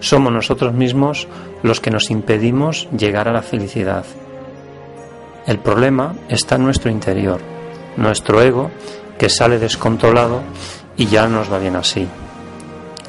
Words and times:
Somos 0.00 0.32
nosotros 0.32 0.72
mismos 0.72 1.28
los 1.62 1.80
que 1.80 1.90
nos 1.90 2.10
impedimos 2.10 2.88
llegar 2.96 3.28
a 3.28 3.32
la 3.32 3.42
felicidad. 3.42 4.04
El 5.46 5.58
problema 5.58 6.14
está 6.28 6.56
en 6.56 6.64
nuestro 6.64 6.90
interior, 6.90 7.40
nuestro 7.96 8.42
ego 8.42 8.70
que 9.18 9.28
sale 9.28 9.58
descontrolado 9.58 10.42
y 10.96 11.06
ya 11.06 11.26
no 11.26 11.38
nos 11.38 11.52
va 11.52 11.58
bien 11.58 11.76
así. 11.76 12.06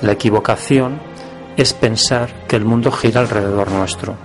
La 0.02 0.14
equivocación 0.14 1.00
es 1.58 1.74
pensar 1.74 2.48
que 2.48 2.56
el 2.56 2.66
mundo 2.66 2.92
gira 2.92 3.20
alrededor 3.22 3.72
nuestro. 3.72 4.16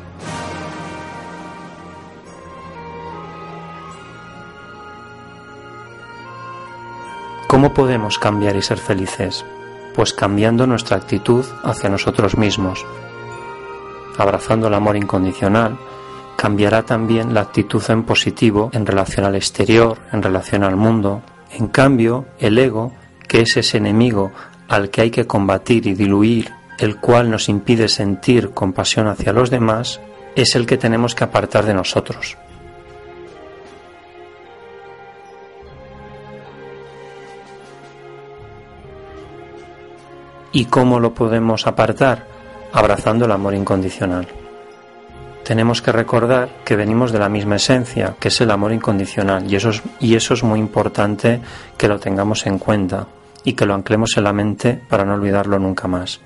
¿Cómo 7.49 7.75
podemos 7.75 8.19
cambiar 8.19 8.57
y 8.57 8.63
ser 8.63 8.79
felices? 8.79 9.45
Pues 9.95 10.13
cambiando 10.13 10.67
nuestra 10.67 10.97
actitud 10.97 11.45
hacia 11.63 11.89
nosotros 11.89 12.37
mismos. 12.37 12.85
Abrazando 14.19 14.69
el 14.69 14.75
amor 14.75 14.97
incondicional, 14.97 15.79
cambiará 16.37 16.83
también 16.83 17.33
la 17.33 17.43
actitud 17.43 17.83
en 17.89 18.03
positivo 18.03 18.71
en 18.73 18.87
relación 18.87 19.25
al 19.25 19.37
exterior, 19.37 19.99
en 20.13 20.23
relación 20.23 20.65
al 20.65 20.77
mundo. 20.77 21.23
En 21.51 21.69
cambio, 21.69 22.27
el 22.39 22.59
ego, 22.59 22.93
que 23.29 23.43
es 23.43 23.57
ese 23.57 23.79
enemigo 23.79 24.33
al 24.69 24.91
que 24.91 25.03
hay 25.03 25.11
que 25.11 25.27
combatir 25.27 25.87
y 25.87 25.95
diluir, 25.95 26.51
el 26.79 26.97
cual 26.97 27.31
nos 27.31 27.49
impide 27.49 27.89
sentir 27.89 28.51
compasión 28.51 29.07
hacia 29.07 29.33
los 29.33 29.51
demás, 29.51 30.01
es 30.35 30.57
el 30.57 30.67
que 30.67 30.77
tenemos 30.77 31.15
que 31.15 31.25
apartar 31.25 31.65
de 31.65 31.75
nosotros. 31.75 32.37
¿Y 40.55 40.67
cómo 40.67 41.01
lo 41.01 41.13
podemos 41.15 41.67
apartar? 41.67 42.29
Abrazando 42.73 43.25
el 43.25 43.33
amor 43.33 43.55
incondicional. 43.55 44.29
Tenemos 45.43 45.83
que 45.83 45.91
recordar 45.91 46.49
que 46.65 46.77
venimos 46.77 47.11
de 47.11 47.19
la 47.19 47.29
misma 47.29 47.57
esencia, 47.57 48.15
que 48.21 48.29
es 48.29 48.41
el 48.41 48.53
amor 48.53 48.73
incondicional, 48.73 49.51
y 49.51 49.57
eso 49.57 49.71
es, 49.71 49.83
y 49.99 50.15
eso 50.15 50.33
es 50.33 50.45
muy 50.45 50.61
importante 50.61 51.41
que 51.77 51.89
lo 51.89 51.99
tengamos 51.99 52.47
en 52.47 52.61
cuenta 52.61 53.09
y 53.43 53.55
que 53.55 53.67
lo 53.67 53.75
anclemos 53.75 54.17
en 54.17 54.25
la 54.25 54.33
mente 54.33 54.81
para 54.89 55.05
no 55.05 55.15
olvidarlo 55.15 55.59
nunca 55.59 55.89
más. 55.89 56.21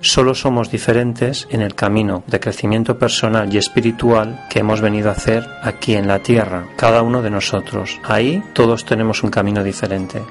Solo 0.00 0.34
somos 0.34 0.72
diferentes 0.72 1.46
en 1.48 1.62
el 1.62 1.76
camino 1.76 2.24
de 2.26 2.40
crecimiento 2.40 2.98
personal 2.98 3.54
y 3.54 3.58
espiritual 3.58 4.46
que 4.50 4.58
hemos 4.58 4.80
venido 4.80 5.10
a 5.10 5.12
hacer 5.12 5.46
aquí 5.62 5.94
en 5.94 6.08
la 6.08 6.18
tierra, 6.18 6.66
cada 6.76 7.02
uno 7.02 7.22
de 7.22 7.30
nosotros. 7.30 8.00
Ahí 8.02 8.42
todos 8.52 8.84
tenemos 8.84 9.22
un 9.22 9.30
camino 9.30 9.62
diferente. 9.62 10.22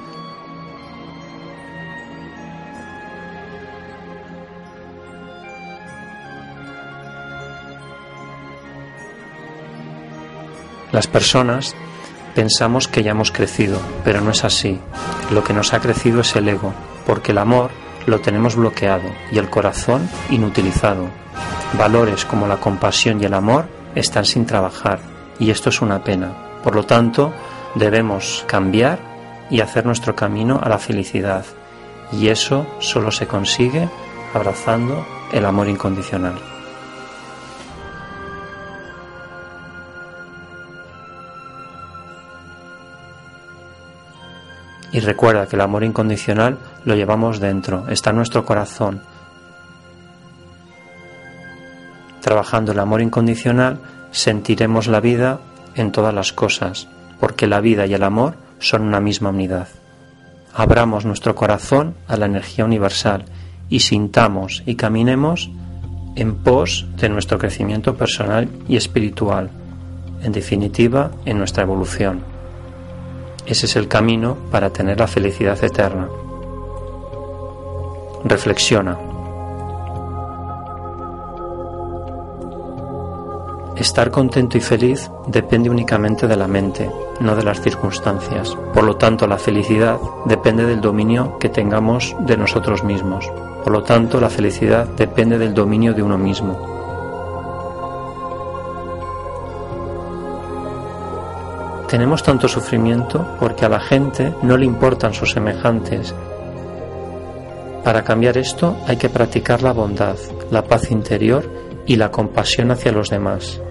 Las 10.92 11.08
personas 11.08 11.76
pensamos 12.34 12.88
que 12.88 13.04
ya 13.04 13.12
hemos 13.12 13.32
crecido, 13.32 13.80
pero 14.04 14.22
no 14.22 14.32
es 14.32 14.44
así. 14.44 14.80
Lo 15.32 15.44
que 15.44 15.54
nos 15.54 15.74
ha 15.74 15.80
crecido 15.80 16.22
es 16.22 16.36
el 16.36 16.48
ego, 16.48 16.74
porque 17.06 17.32
el 17.32 17.40
amor 17.40 17.72
lo 18.06 18.20
tenemos 18.22 18.56
bloqueado 18.56 19.10
y 19.32 19.38
el 19.38 19.50
corazón 19.50 20.10
inutilizado. 20.30 21.10
Valores 21.78 22.26
como 22.26 22.48
la 22.48 22.58
compasión 22.58 23.22
y 23.22 23.26
el 23.26 23.34
amor 23.34 23.68
están 23.96 24.26
sin 24.26 24.46
trabajar 24.46 25.00
y 25.40 25.52
esto 25.52 25.70
es 25.70 25.82
una 25.82 26.04
pena. 26.04 26.32
Por 26.64 26.76
lo 26.76 26.86
tanto, 26.86 27.34
debemos 27.76 28.46
cambiar 28.48 29.00
y 29.50 29.62
hacer 29.62 29.86
nuestro 29.86 30.16
camino 30.16 30.60
a 30.64 30.70
la 30.70 30.78
felicidad. 30.78 31.46
Y 32.12 32.30
eso 32.30 32.66
solo 32.80 33.12
se 33.12 33.28
consigue 33.28 33.90
abrazando 34.34 35.06
el 35.32 35.46
amor 35.46 35.68
incondicional. 35.68 36.57
Y 44.98 45.00
recuerda 45.00 45.46
que 45.46 45.56
el 45.56 45.62
amor 45.62 45.84
incondicional 45.84 46.58
lo 46.84 46.96
llevamos 46.96 47.40
dentro, 47.40 47.88
está 47.88 48.10
en 48.10 48.16
nuestro 48.16 48.46
corazón. 48.46 49.04
Trabajando 52.20 52.72
el 52.72 52.80
amor 52.80 53.04
incondicional 53.04 53.80
sentiremos 54.10 54.88
la 54.88 55.00
vida 55.00 55.40
en 55.76 55.92
todas 55.92 56.16
las 56.16 56.34
cosas, 56.34 56.88
porque 57.20 57.46
la 57.46 57.62
vida 57.62 57.86
y 57.86 57.94
el 57.94 58.02
amor 58.02 58.38
son 58.58 58.82
una 58.82 59.00
misma 59.00 59.30
unidad. 59.30 59.68
Abramos 60.56 61.06
nuestro 61.06 61.36
corazón 61.36 61.94
a 62.08 62.18
la 62.18 62.26
energía 62.26 62.66
universal 62.66 63.26
y 63.70 63.82
sintamos 63.82 64.64
y 64.66 64.78
caminemos 64.78 65.52
en 66.16 66.38
pos 66.38 66.88
de 66.98 67.10
nuestro 67.10 67.38
crecimiento 67.38 67.96
personal 67.96 68.50
y 68.68 68.78
espiritual, 68.78 69.52
en 70.24 70.32
definitiva, 70.32 71.12
en 71.24 71.38
nuestra 71.38 71.62
evolución. 71.62 72.37
Ese 73.48 73.66
es 73.66 73.78
el 73.78 73.88
camino 73.88 74.36
para 74.52 74.72
tener 74.72 75.00
la 75.00 75.08
felicidad 75.08 75.64
eterna. 75.64 76.10
Reflexiona. 78.26 78.98
Estar 83.78 84.12
contento 84.12 84.58
y 84.58 84.62
feliz 84.62 85.10
depende 85.28 85.70
únicamente 85.70 86.28
de 86.28 86.36
la 86.36 86.48
mente, 86.48 86.92
no 87.22 87.38
de 87.38 87.44
las 87.44 87.62
circunstancias. 87.62 88.54
Por 88.74 88.84
lo 88.84 88.98
tanto, 88.98 89.28
la 89.28 89.38
felicidad 89.38 89.98
depende 90.26 90.66
del 90.66 90.82
dominio 90.82 91.38
que 91.40 91.48
tengamos 91.48 92.18
de 92.20 92.36
nosotros 92.36 92.84
mismos. 92.84 93.32
Por 93.64 93.72
lo 93.72 93.82
tanto, 93.84 94.20
la 94.20 94.30
felicidad 94.30 94.88
depende 94.88 95.38
del 95.38 95.54
dominio 95.54 95.94
de 95.94 96.04
uno 96.04 96.18
mismo. 96.18 96.77
Tenemos 101.88 102.22
tanto 102.22 102.48
sufrimiento 102.48 103.26
porque 103.40 103.66
a 103.66 103.70
la 103.70 103.80
gente 103.80 104.34
no 104.42 104.58
le 104.58 104.66
importan 104.66 105.14
sus 105.14 105.32
semejantes. 105.32 106.14
Para 107.84 108.04
cambiar 108.04 108.38
esto 108.38 108.76
hay 108.86 108.98
que 108.98 109.08
practicar 109.08 109.64
la 109.64 109.72
bondad, 109.72 110.18
la 110.52 110.66
paz 110.66 110.92
interior 110.92 111.50
y 111.86 111.96
la 111.96 112.12
compasión 112.12 112.72
hacia 112.72 112.92
los 112.92 113.10
demás. 113.10 113.62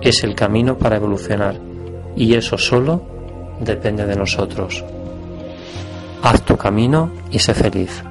Es 0.00 0.24
el 0.24 0.34
camino 0.34 0.78
para 0.78 0.96
evolucionar 0.96 1.56
y 2.16 2.34
eso 2.34 2.56
solo 2.56 3.02
depende 3.60 4.06
de 4.06 4.16
nosotros. 4.16 4.82
Haz 6.22 6.42
tu 6.42 6.56
camino 6.56 7.10
y 7.30 7.38
sé 7.38 7.52
feliz. 7.52 8.02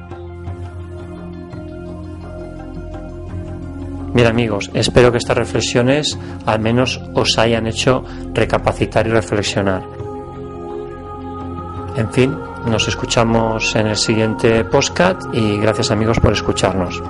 Bien 4.13 4.27
amigos, 4.27 4.69
espero 4.75 5.11
que 5.11 5.17
estas 5.17 5.37
reflexiones 5.37 6.17
al 6.45 6.59
menos 6.59 7.01
os 7.15 7.37
hayan 7.39 7.65
hecho 7.65 8.03
recapacitar 8.33 9.07
y 9.07 9.09
reflexionar. 9.09 9.83
En 11.95 12.11
fin, 12.11 12.37
nos 12.67 12.87
escuchamos 12.87 13.75
en 13.75 13.87
el 13.87 13.97
siguiente 13.97 14.63
postcat 14.65 15.23
y 15.33 15.57
gracias 15.57 15.89
amigos 15.89 16.19
por 16.19 16.33
escucharnos. 16.33 17.01